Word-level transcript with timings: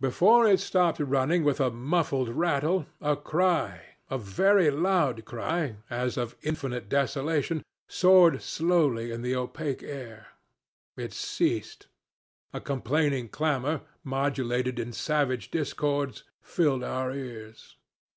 Before 0.00 0.46
it 0.46 0.60
stopped 0.60 1.00
running 1.00 1.42
with 1.42 1.58
a 1.58 1.68
muffled 1.72 2.28
rattle, 2.28 2.86
a 3.00 3.16
cry, 3.16 3.82
a 4.08 4.16
very 4.16 4.70
loud 4.70 5.24
cry, 5.24 5.74
as 5.90 6.16
of 6.16 6.36
infinite 6.42 6.88
desolation, 6.88 7.64
soared 7.88 8.40
slowly 8.44 9.10
in 9.10 9.22
the 9.22 9.34
opaque 9.34 9.82
air. 9.82 10.28
It 10.96 11.12
ceased. 11.12 11.88
A 12.52 12.60
complaining 12.60 13.28
clamor, 13.28 13.80
modulated 14.04 14.78
in 14.78 14.92
savage 14.92 15.50
discords, 15.50 16.22
filled 16.40 16.84
our 16.84 17.12
ears. 17.12 17.74